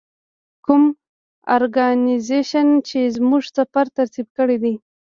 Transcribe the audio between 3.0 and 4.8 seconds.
زموږ سفر ترتیب کړی دی.